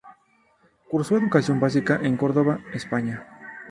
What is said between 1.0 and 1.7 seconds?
educación